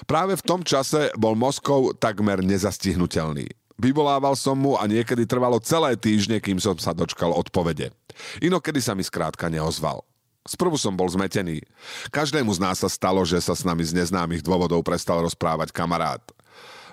Práve 0.05 0.39
v 0.39 0.47
tom 0.47 0.61
čase 0.63 1.11
bol 1.19 1.35
Moskov 1.35 1.99
takmer 1.99 2.43
nezastihnutelný. 2.43 3.47
Vyvolával 3.77 4.33
som 4.33 4.57
mu 4.57 4.73
a 4.81 4.89
niekedy 4.89 5.29
trvalo 5.29 5.61
celé 5.61 6.01
týždne, 6.01 6.41
kým 6.41 6.57
som 6.57 6.73
sa 6.81 6.97
dočkal 6.97 7.29
odpovede. 7.37 7.93
Inokedy 8.41 8.81
sa 8.81 8.97
mi 8.97 9.05
skrátka 9.05 9.53
neozval. 9.53 10.01
Sprvu 10.47 10.79
som 10.79 10.95
bol 10.95 11.11
zmetený. 11.11 11.61
Každému 12.15 12.49
z 12.57 12.63
nás 12.63 12.81
sa 12.81 12.89
stalo, 12.89 13.21
že 13.27 13.37
sa 13.43 13.53
s 13.53 13.67
nami 13.67 13.83
z 13.83 13.93
neznámych 13.99 14.47
dôvodov 14.47 14.81
prestal 14.87 15.21
rozprávať 15.21 15.75
kamarát. 15.75 16.23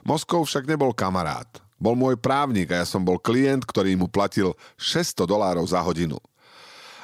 Moskov 0.03 0.49
však 0.49 0.67
nebol 0.67 0.91
kamarát. 0.91 1.47
Bol 1.79 1.95
môj 1.95 2.19
právnik 2.19 2.73
a 2.73 2.81
ja 2.81 2.85
som 2.87 3.05
bol 3.05 3.21
klient, 3.21 3.63
ktorý 3.63 3.95
mu 3.95 4.11
platil 4.11 4.57
600 4.75 5.23
dolárov 5.23 5.63
za 5.63 5.79
hodinu. 5.79 6.19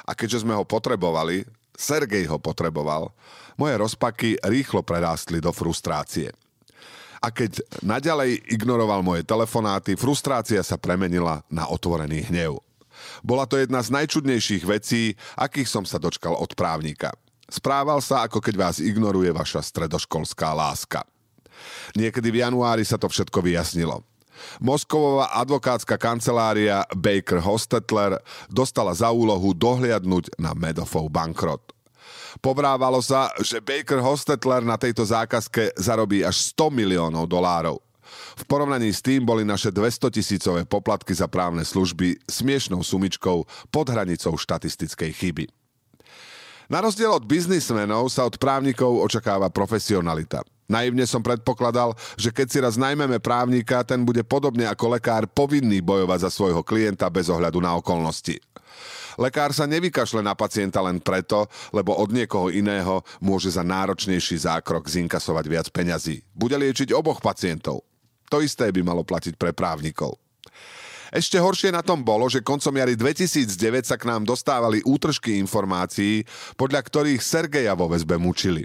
A 0.04 0.12
keďže 0.12 0.42
sme 0.42 0.52
ho 0.58 0.66
potrebovali, 0.66 1.46
Sergej 1.78 2.28
ho 2.28 2.36
potreboval, 2.36 3.08
moje 3.60 3.76
rozpaky 3.76 4.40
rýchlo 4.40 4.80
prerástli 4.80 5.36
do 5.44 5.52
frustrácie. 5.52 6.32
A 7.20 7.28
keď 7.28 7.60
naďalej 7.84 8.40
ignoroval 8.48 9.04
moje 9.04 9.28
telefonáty, 9.28 9.92
frustrácia 9.92 10.64
sa 10.64 10.80
premenila 10.80 11.44
na 11.52 11.68
otvorený 11.68 12.32
hnev. 12.32 12.64
Bola 13.20 13.44
to 13.44 13.60
jedna 13.60 13.84
z 13.84 13.92
najčudnejších 13.92 14.64
vecí, 14.64 15.12
akých 15.36 15.68
som 15.68 15.84
sa 15.84 16.00
dočkal 16.00 16.32
od 16.32 16.56
právnika. 16.56 17.12
Správal 17.52 18.00
sa, 18.00 18.24
ako 18.24 18.40
keď 18.40 18.54
vás 18.56 18.76
ignoruje 18.80 19.28
vaša 19.36 19.60
stredoškolská 19.60 20.56
láska. 20.56 21.04
Niekedy 21.92 22.32
v 22.32 22.40
januári 22.40 22.88
sa 22.88 22.96
to 22.96 23.12
všetko 23.12 23.44
vyjasnilo. 23.44 24.00
Moskovová 24.56 25.36
advokátska 25.36 26.00
kancelária 26.00 26.88
Baker 26.96 27.44
Hostetler 27.44 28.16
dostala 28.48 28.96
za 28.96 29.12
úlohu 29.12 29.52
dohliadnúť 29.52 30.40
na 30.40 30.56
Medofov 30.56 31.12
bankrot. 31.12 31.79
Povrávalo 32.38 33.02
sa, 33.02 33.34
že 33.42 33.58
Baker 33.58 33.98
Hostetler 33.98 34.62
na 34.62 34.78
tejto 34.78 35.02
zákazke 35.02 35.74
zarobí 35.74 36.22
až 36.22 36.54
100 36.54 36.70
miliónov 36.70 37.26
dolárov. 37.26 37.82
V 38.38 38.42
porovnaní 38.46 38.90
s 38.94 39.02
tým 39.02 39.26
boli 39.26 39.42
naše 39.42 39.70
200 39.74 40.10
tisícové 40.14 40.62
poplatky 40.66 41.14
za 41.14 41.26
právne 41.26 41.66
služby 41.66 42.22
smiešnou 42.26 42.82
sumičkou 42.82 43.46
pod 43.70 43.86
hranicou 43.90 44.34
štatistickej 44.34 45.10
chyby. 45.14 45.44
Na 46.70 46.78
rozdiel 46.78 47.10
od 47.10 47.26
biznismenov 47.26 48.14
sa 48.14 48.26
od 48.26 48.38
právnikov 48.38 49.02
očakáva 49.02 49.50
profesionalita. 49.50 50.46
Naivne 50.70 51.02
som 51.02 51.18
predpokladal, 51.18 51.98
že 52.14 52.30
keď 52.30 52.46
si 52.46 52.58
raz 52.62 52.78
najmeme 52.78 53.18
právnika, 53.18 53.82
ten 53.82 54.06
bude 54.06 54.22
podobne 54.22 54.70
ako 54.70 54.94
lekár 54.94 55.26
povinný 55.26 55.82
bojovať 55.82 56.18
za 56.22 56.30
svojho 56.30 56.62
klienta 56.62 57.10
bez 57.10 57.26
ohľadu 57.26 57.58
na 57.58 57.74
okolnosti. 57.74 58.38
Lekár 59.18 59.50
sa 59.50 59.66
nevykašle 59.66 60.22
na 60.22 60.38
pacienta 60.38 60.78
len 60.78 61.02
preto, 61.02 61.50
lebo 61.74 61.98
od 61.98 62.14
niekoho 62.14 62.48
iného 62.54 63.02
môže 63.18 63.50
za 63.50 63.66
náročnejší 63.66 64.46
zákrok 64.46 64.86
zinkasovať 64.86 65.44
viac 65.50 65.66
peňazí. 65.74 66.22
Bude 66.30 66.54
liečiť 66.54 66.94
oboch 66.94 67.18
pacientov. 67.18 67.82
To 68.30 68.38
isté 68.38 68.70
by 68.70 68.80
malo 68.86 69.02
platiť 69.02 69.34
pre 69.34 69.50
právnikov. 69.50 70.14
Ešte 71.10 71.42
horšie 71.42 71.74
na 71.74 71.82
tom 71.82 72.06
bolo, 72.06 72.30
že 72.30 72.38
koncom 72.38 72.70
jary 72.70 72.94
2009 72.94 73.82
sa 73.82 73.98
k 73.98 74.06
nám 74.06 74.22
dostávali 74.22 74.78
útržky 74.86 75.42
informácií, 75.42 76.22
podľa 76.54 76.86
ktorých 76.86 77.18
Sergeja 77.18 77.74
vo 77.74 77.90
väzbe 77.90 78.14
mučili. 78.14 78.62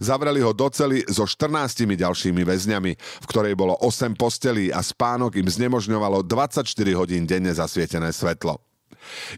Zavreli 0.00 0.40
ho 0.40 0.52
do 0.52 0.68
cely 0.70 1.04
so 1.06 1.24
14 1.24 1.86
ďalšími 1.86 2.42
väzňami, 2.42 2.92
v 2.96 3.26
ktorej 3.28 3.54
bolo 3.54 3.76
8 3.80 4.16
postelí 4.16 4.72
a 4.72 4.80
spánok 4.80 5.38
im 5.38 5.48
znemožňovalo 5.48 6.26
24 6.26 6.66
hodín 6.96 7.24
denne 7.26 7.52
zasvietené 7.52 8.10
svetlo. 8.10 8.58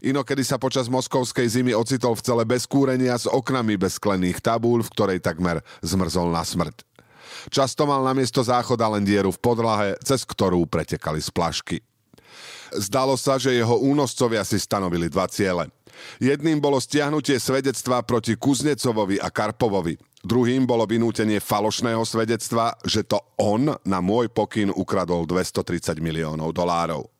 Inokedy 0.03 0.43
sa 0.43 0.59
počas 0.59 0.91
moskovskej 0.91 1.47
zimy 1.47 1.71
ocitol 1.71 2.19
v 2.19 2.23
cele 2.25 2.43
bez 2.43 2.67
kúrenia 2.67 3.15
s 3.15 3.29
oknami 3.29 3.79
bez 3.79 3.97
sklených 3.97 4.43
tabúľ, 4.43 4.83
v 4.83 4.91
ktorej 4.91 5.19
takmer 5.23 5.63
zmrzol 5.79 6.29
na 6.29 6.43
smrť. 6.43 6.83
Často 7.49 7.87
mal 7.89 8.03
namiesto 8.03 8.43
záchoda 8.43 8.87
len 8.91 9.03
dieru 9.03 9.31
v 9.31 9.41
podlahe, 9.41 9.89
cez 10.03 10.23
ktorú 10.23 10.67
pretekali 10.67 11.19
splašky. 11.19 11.81
Zdalo 12.73 13.13
sa, 13.19 13.37
že 13.37 13.53
jeho 13.53 13.77
únoscovia 13.77 14.41
si 14.41 14.57
stanovili 14.57 15.05
dva 15.05 15.29
ciele. 15.29 15.69
Jedným 16.17 16.57
bolo 16.57 16.81
stiahnutie 16.81 17.37
svedectva 17.37 18.01
proti 18.01 18.33
Kuznecovovi 18.33 19.21
a 19.21 19.29
Karpovovi. 19.29 19.93
Druhým 20.23 20.63
bolo 20.63 20.87
vynútenie 20.87 21.43
falošného 21.43 21.99
svedectva, 22.07 22.79
že 22.87 23.03
to 23.03 23.19
on 23.35 23.75
na 23.83 23.99
môj 23.99 24.31
pokyn 24.31 24.71
ukradol 24.71 25.27
230 25.27 25.99
miliónov 25.99 26.55
dolárov. 26.55 27.11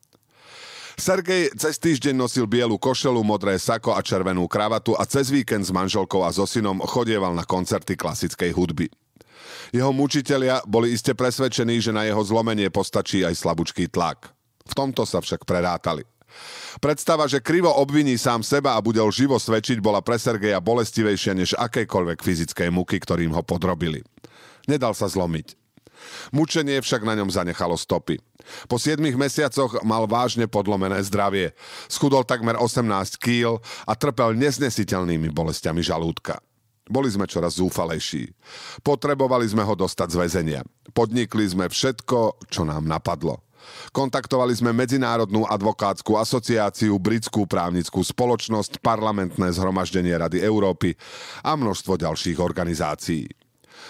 Sergej 0.96 1.52
cez 1.52 1.76
týždeň 1.76 2.16
nosil 2.16 2.48
bielu 2.48 2.80
košelu, 2.80 3.20
modré 3.20 3.60
sako 3.60 3.92
a 3.92 4.00
červenú 4.00 4.48
kravatu 4.48 4.96
a 4.96 5.04
cez 5.04 5.28
víkend 5.28 5.68
s 5.68 5.74
manželkou 5.74 6.24
a 6.24 6.32
so 6.32 6.48
synom 6.48 6.80
chodieval 6.80 7.36
na 7.36 7.44
koncerty 7.44 7.92
klasickej 7.92 8.56
hudby. 8.56 8.88
Jeho 9.74 9.92
mučitelia 9.92 10.64
boli 10.64 10.96
iste 10.96 11.12
presvedčení, 11.12 11.84
že 11.84 11.92
na 11.92 12.08
jeho 12.08 12.24
zlomenie 12.24 12.72
postačí 12.72 13.20
aj 13.20 13.36
slabúčký 13.36 13.90
tlak. 13.92 14.32
V 14.64 14.72
tomto 14.72 15.04
sa 15.04 15.20
však 15.20 15.44
prerátali. 15.44 16.08
Predstava, 16.82 17.24
že 17.30 17.42
krivo 17.44 17.70
obviní 17.70 18.18
sám 18.18 18.42
seba 18.42 18.74
a 18.74 18.84
bude 18.84 19.00
živo 19.14 19.38
svedčiť, 19.38 19.78
bola 19.78 20.02
pre 20.02 20.18
Sergeja 20.18 20.58
bolestivejšia 20.58 21.32
než 21.34 21.54
akékoľvek 21.56 22.18
fyzické 22.20 22.68
muky, 22.70 22.98
ktorým 22.98 23.32
ho 23.34 23.42
podrobili. 23.42 24.02
Nedal 24.66 24.96
sa 24.96 25.06
zlomiť. 25.06 25.56
Mučenie 26.34 26.80
však 26.84 27.06
na 27.06 27.16
ňom 27.16 27.32
zanechalo 27.32 27.78
stopy. 27.78 28.20
Po 28.68 28.76
7 28.76 29.00
mesiacoch 29.00 29.80
mal 29.86 30.04
vážne 30.04 30.44
podlomené 30.44 31.00
zdravie. 31.00 31.56
Schudol 31.88 32.28
takmer 32.28 32.60
18 32.60 33.16
kýl 33.16 33.60
a 33.88 33.92
trpel 33.96 34.36
neznesiteľnými 34.36 35.32
bolestiami 35.32 35.80
žalúdka. 35.80 36.40
Boli 36.84 37.08
sme 37.08 37.24
čoraz 37.24 37.56
zúfalejší. 37.56 38.36
Potrebovali 38.84 39.48
sme 39.48 39.64
ho 39.64 39.72
dostať 39.72 40.08
z 40.12 40.16
väzenia. 40.20 40.60
Podnikli 40.92 41.48
sme 41.48 41.72
všetko, 41.72 42.44
čo 42.52 42.68
nám 42.68 42.84
napadlo. 42.84 43.40
Kontaktovali 43.92 44.52
sme 44.56 44.74
Medzinárodnú 44.74 45.46
advokátsku 45.46 46.18
asociáciu, 46.18 46.96
Britskú 46.98 47.46
právnickú 47.46 48.02
spoločnosť, 48.02 48.82
parlamentné 48.82 49.50
zhromaždenie 49.54 50.14
Rady 50.16 50.42
Európy 50.42 50.98
a 51.44 51.54
množstvo 51.54 52.00
ďalších 52.00 52.38
organizácií. 52.42 53.30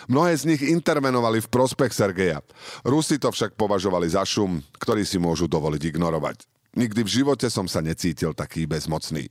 Mnohé 0.09 0.37
z 0.37 0.45
nich 0.53 0.63
intervenovali 0.65 1.41
v 1.41 1.49
prospech 1.49 1.93
Sergeja. 1.95 2.45
Rusi 2.85 3.17
to 3.17 3.33
však 3.33 3.57
považovali 3.57 4.11
za 4.11 4.27
šum, 4.27 4.61
ktorý 4.77 5.07
si 5.07 5.17
môžu 5.17 5.49
dovoliť 5.49 5.83
ignorovať. 5.95 6.45
Nikdy 6.75 7.01
v 7.07 7.15
živote 7.23 7.47
som 7.49 7.71
sa 7.71 7.81
necítil 7.81 8.35
taký 8.35 8.67
bezmocný. 8.67 9.31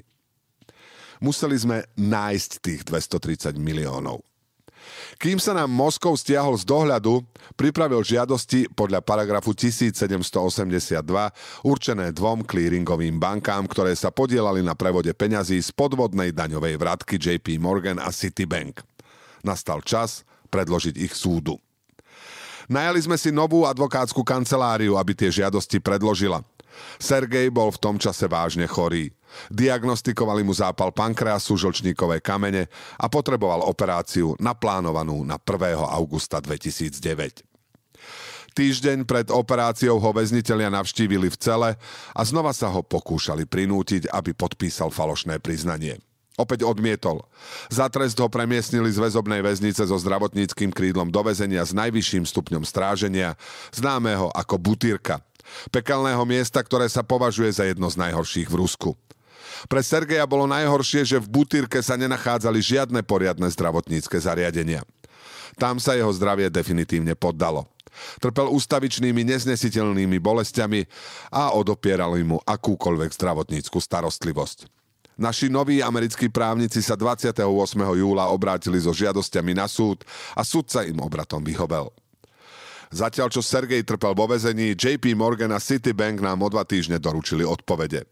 Museli 1.21 1.55
sme 1.55 1.87
nájsť 1.95 2.51
tých 2.63 2.81
230 2.87 3.55
miliónov. 3.59 4.23
Kým 5.21 5.37
sa 5.39 5.55
nám 5.55 5.71
Moskov 5.71 6.19
stiahol 6.19 6.59
z 6.59 6.67
dohľadu, 6.67 7.23
pripravil 7.55 8.03
žiadosti 8.03 8.71
podľa 8.73 9.01
paragrafu 9.05 9.55
1782 9.55 10.99
určené 11.63 12.11
dvom 12.11 12.43
clearingovým 12.43 13.17
bankám, 13.21 13.65
ktoré 13.69 13.95
sa 13.95 14.11
podielali 14.11 14.65
na 14.65 14.73
prevode 14.73 15.11
peňazí 15.13 15.61
z 15.61 15.69
podvodnej 15.71 16.35
daňovej 16.35 16.75
vratky 16.75 17.15
JP 17.19 17.61
Morgan 17.61 17.99
a 18.01 18.09
Citibank. 18.11 18.83
Nastal 19.43 19.83
čas 19.83 20.23
predložiť 20.51 20.95
ich 21.01 21.13
súdu. 21.17 21.59
Najali 22.71 22.99
sme 23.03 23.19
si 23.19 23.27
novú 23.27 23.67
advokátsku 23.67 24.23
kanceláriu, 24.23 24.95
aby 24.95 25.11
tie 25.11 25.27
žiadosti 25.27 25.83
predložila. 25.83 26.39
Sergej 26.97 27.49
bol 27.49 27.71
v 27.73 27.81
tom 27.81 27.95
čase 27.97 28.25
vážne 28.29 28.69
chorý. 28.69 29.11
Diagnostikovali 29.49 30.45
mu 30.45 30.53
zápal 30.53 30.93
pankreasu, 30.93 31.57
žlčníkové 31.57 32.21
kamene 32.21 32.69
a 33.01 33.09
potreboval 33.09 33.65
operáciu 33.65 34.37
naplánovanú 34.37 35.25
na 35.25 35.41
1. 35.41 35.73
augusta 35.79 36.37
2009. 36.37 37.41
Týždeň 38.53 39.09
pred 39.09 39.33
operáciou 39.33 39.97
ho 39.97 40.11
väzniteľia 40.13 40.69
navštívili 40.69 41.25
v 41.33 41.37
cele 41.41 41.69
a 42.13 42.21
znova 42.21 42.53
sa 42.53 42.69
ho 42.69 42.85
pokúšali 42.85 43.49
prinútiť, 43.49 44.13
aby 44.13 44.37
podpísal 44.37 44.93
falošné 44.93 45.41
priznanie. 45.41 45.97
Opäť 46.33 46.65
odmietol. 46.65 47.25
Za 47.69 47.89
trest 47.93 48.17
ho 48.17 48.25
premiestnili 48.25 48.89
z 48.89 48.97
väzobnej 48.97 49.45
väznice 49.45 49.85
so 49.85 49.97
zdravotníckým 49.97 50.73
krídlom 50.73 51.13
do 51.13 51.21
väzenia 51.21 51.61
s 51.61 51.77
najvyšším 51.77 52.25
stupňom 52.25 52.65
stráženia, 52.65 53.37
známeho 53.69 54.33
ako 54.33 54.57
butírka, 54.57 55.21
pekelného 55.71 56.23
miesta, 56.25 56.61
ktoré 56.61 56.87
sa 56.89 57.01
považuje 57.05 57.51
za 57.53 57.63
jedno 57.67 57.87
z 57.89 57.99
najhorších 57.99 58.49
v 58.49 58.59
Rusku. 58.59 58.89
Pre 59.69 59.81
Sergeja 59.83 60.27
bolo 60.27 60.49
najhoršie, 60.49 61.07
že 61.07 61.17
v 61.21 61.29
butírke 61.29 61.79
sa 61.79 61.95
nenachádzali 61.95 62.59
žiadne 62.59 63.01
poriadne 63.05 63.47
zdravotnícke 63.47 64.17
zariadenia. 64.19 64.83
Tam 65.55 65.77
sa 65.77 65.93
jeho 65.93 66.09
zdravie 66.09 66.49
definitívne 66.49 67.13
poddalo. 67.13 67.69
Trpel 68.17 68.49
ústavičnými 68.49 69.21
neznesiteľnými 69.21 70.17
bolestiami 70.17 70.81
a 71.29 71.53
odopierali 71.53 72.25
mu 72.25 72.41
akúkoľvek 72.41 73.13
zdravotníckú 73.13 73.77
starostlivosť. 73.77 74.65
Naši 75.13 75.45
noví 75.45 75.77
americkí 75.77 76.25
právnici 76.25 76.81
sa 76.81 76.97
28. 76.97 77.45
júla 77.77 78.33
obrátili 78.33 78.81
so 78.81 78.89
žiadosťami 78.89 79.53
na 79.53 79.69
súd 79.69 80.01
a 80.33 80.41
súd 80.41 80.73
sa 80.73 80.81
im 80.81 80.97
obratom 80.97 81.45
vyhovel. 81.45 81.93
Zatiaľ, 82.93 83.33
čo 83.33 83.41
Sergej 83.41 83.81
trpel 83.81 84.13
vo 84.13 84.29
vezení, 84.29 84.77
JP 84.77 85.17
Morgan 85.17 85.49
a 85.49 85.57
Citibank 85.57 86.21
nám 86.21 86.45
o 86.45 86.47
dva 86.53 86.61
týždne 86.61 87.01
doručili 87.01 87.41
odpovede. 87.41 88.05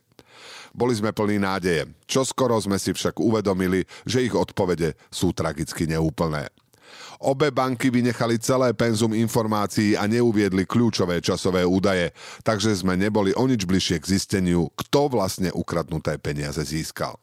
Boli 0.74 0.98
sme 0.98 1.14
plní 1.14 1.38
nádeje. 1.38 1.86
Čo 2.10 2.26
skoro 2.26 2.58
sme 2.58 2.82
si 2.82 2.90
však 2.90 3.22
uvedomili, 3.22 3.86
že 4.10 4.26
ich 4.26 4.34
odpovede 4.34 4.98
sú 5.14 5.38
tragicky 5.38 5.86
neúplné. 5.86 6.50
Obe 7.22 7.54
banky 7.54 7.94
vynechali 7.94 8.42
celé 8.42 8.74
penzum 8.74 9.14
informácií 9.14 9.94
a 9.94 10.10
neuviedli 10.10 10.66
kľúčové 10.66 11.22
časové 11.22 11.62
údaje, 11.62 12.10
takže 12.42 12.74
sme 12.74 12.98
neboli 12.98 13.38
o 13.38 13.46
nič 13.46 13.70
bližšie 13.70 14.02
k 14.02 14.10
zisteniu, 14.18 14.74
kto 14.74 15.14
vlastne 15.14 15.54
ukradnuté 15.54 16.18
peniaze 16.18 16.66
získal. 16.66 17.22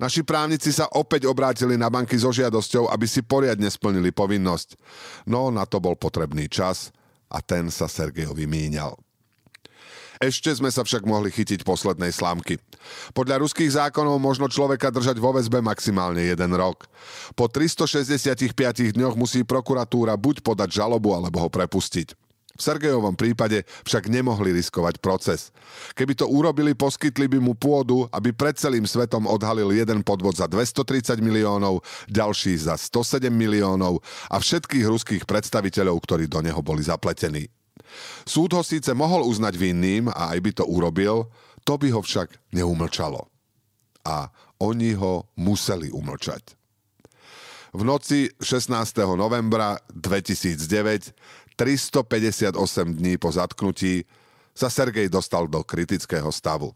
Naši 0.00 0.24
právnici 0.24 0.72
sa 0.72 0.88
opäť 0.96 1.28
obrátili 1.28 1.76
na 1.76 1.92
banky 1.92 2.16
so 2.16 2.32
žiadosťou, 2.32 2.88
aby 2.88 3.04
si 3.04 3.20
poriadne 3.20 3.68
splnili 3.68 4.08
povinnosť. 4.08 4.80
No 5.28 5.52
na 5.52 5.68
to 5.68 5.76
bol 5.76 5.92
potrebný 5.92 6.48
čas 6.48 6.88
a 7.28 7.44
ten 7.44 7.68
sa 7.68 7.84
Sergejovi 7.84 8.48
míňal. 8.48 8.96
Ešte 10.20 10.52
sme 10.52 10.68
sa 10.68 10.84
však 10.84 11.08
mohli 11.08 11.32
chytiť 11.32 11.64
poslednej 11.64 12.12
slámky. 12.12 12.60
Podľa 13.16 13.40
ruských 13.40 13.72
zákonov 13.76 14.20
možno 14.20 14.52
človeka 14.52 14.92
držať 14.92 15.16
vo 15.16 15.32
väzbe 15.32 15.64
maximálne 15.64 16.20
jeden 16.20 16.52
rok. 16.56 16.88
Po 17.32 17.48
365 17.48 18.52
dňoch 18.96 19.16
musí 19.16 19.44
prokuratúra 19.48 20.16
buď 20.20 20.44
podať 20.44 20.76
žalobu, 20.76 21.16
alebo 21.16 21.40
ho 21.40 21.48
prepustiť. 21.48 22.29
V 22.60 22.68
Sergejovom 22.68 23.16
prípade 23.16 23.64
však 23.88 24.12
nemohli 24.12 24.52
riskovať 24.52 25.00
proces. 25.00 25.48
Keby 25.96 26.12
to 26.12 26.28
urobili, 26.28 26.76
poskytli 26.76 27.24
by 27.24 27.40
mu 27.40 27.56
pôdu, 27.56 28.04
aby 28.12 28.36
pred 28.36 28.52
celým 28.60 28.84
svetom 28.84 29.24
odhalil 29.24 29.72
jeden 29.72 30.04
podvod 30.04 30.36
za 30.36 30.44
230 30.44 31.24
miliónov, 31.24 31.80
ďalší 32.12 32.60
za 32.60 32.76
107 32.76 33.32
miliónov 33.32 34.04
a 34.28 34.36
všetkých 34.36 34.84
ruských 34.84 35.24
predstaviteľov, 35.24 36.04
ktorí 36.04 36.28
do 36.28 36.44
neho 36.44 36.60
boli 36.60 36.84
zapletení. 36.84 37.48
Súd 38.28 38.52
ho 38.52 38.60
síce 38.60 38.92
mohol 38.92 39.24
uznať 39.24 39.56
vinným 39.56 40.12
a 40.12 40.36
aj 40.36 40.38
by 40.44 40.50
to 40.60 40.64
urobil, 40.68 41.32
to 41.64 41.80
by 41.80 41.88
ho 41.88 42.04
však 42.04 42.28
neumlčalo. 42.52 43.24
A 44.04 44.28
oni 44.60 44.92
ho 45.00 45.32
museli 45.40 45.88
umlčať. 45.88 46.60
V 47.70 47.86
noci 47.86 48.26
16. 48.42 48.74
novembra 49.14 49.78
2009, 49.94 51.14
358 51.60 52.56
dní 52.96 53.20
po 53.20 53.28
zatknutí, 53.28 54.08
sa 54.56 54.72
Sergej 54.72 55.12
dostal 55.12 55.44
do 55.44 55.60
kritického 55.60 56.32
stavu. 56.32 56.72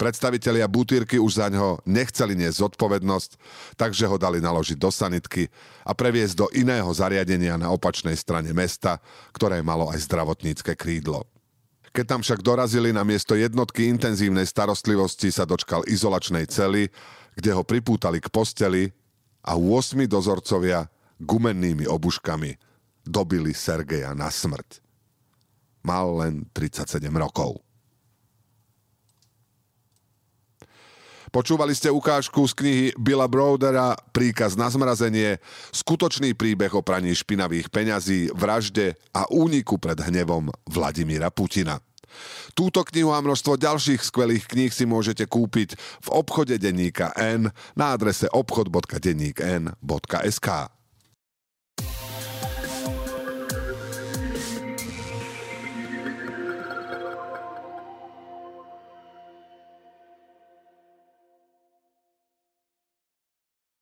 Predstavitelia 0.00 0.64
Butírky 0.64 1.20
už 1.20 1.36
za 1.36 1.52
ňo 1.52 1.84
nechceli 1.84 2.32
niesť 2.32 2.64
zodpovednosť, 2.64 3.30
takže 3.76 4.08
ho 4.08 4.16
dali 4.16 4.40
naložiť 4.40 4.80
do 4.80 4.88
sanitky 4.88 5.52
a 5.84 5.92
previesť 5.92 6.32
do 6.32 6.46
iného 6.56 6.88
zariadenia 6.96 7.60
na 7.60 7.68
opačnej 7.68 8.16
strane 8.16 8.56
mesta, 8.56 9.04
ktoré 9.36 9.60
malo 9.60 9.92
aj 9.92 10.08
zdravotnícke 10.08 10.72
krídlo. 10.80 11.28
Keď 11.92 12.04
tam 12.08 12.20
však 12.24 12.40
dorazili 12.40 12.96
na 12.96 13.04
miesto 13.04 13.36
jednotky 13.36 13.84
intenzívnej 13.84 14.48
starostlivosti 14.48 15.28
sa 15.28 15.44
dočkal 15.44 15.84
izolačnej 15.84 16.48
cely, 16.48 16.88
kde 17.36 17.50
ho 17.52 17.60
pripútali 17.68 18.24
k 18.24 18.32
posteli 18.32 18.88
a 19.44 19.60
8 19.60 20.08
dozorcovia 20.08 20.88
gumennými 21.20 21.84
obuškami 21.84 22.65
dobili 23.06 23.54
Sergeja 23.54 24.12
na 24.12 24.28
smrť. 24.28 24.82
Mal 25.86 26.06
len 26.18 26.42
37 26.50 26.98
rokov. 27.14 27.62
Počúvali 31.36 31.76
ste 31.76 31.92
ukážku 31.92 32.48
z 32.48 32.56
knihy 32.56 32.96
Billa 32.96 33.28
Brodera 33.28 33.92
Príkaz 34.14 34.56
na 34.56 34.72
zmrazenie, 34.72 35.36
skutočný 35.68 36.32
príbeh 36.32 36.72
o 36.72 36.80
praní 36.80 37.12
špinavých 37.12 37.68
peňazí, 37.68 38.32
vražde 38.32 38.96
a 39.12 39.28
úniku 39.28 39.76
pred 39.76 40.00
hnevom 40.00 40.48
Vladimíra 40.64 41.28
Putina. 41.28 41.76
Túto 42.56 42.80
knihu 42.88 43.12
a 43.12 43.20
množstvo 43.20 43.60
ďalších 43.60 44.00
skvelých 44.00 44.48
kníh 44.48 44.72
si 44.72 44.88
môžete 44.88 45.28
kúpiť 45.28 45.76
v 45.76 46.08
obchode 46.08 46.56
denníka 46.56 47.12
N 47.12 47.52
na 47.76 47.92
adrese 47.92 48.32
obchod.denníkn.sk. 48.32 50.48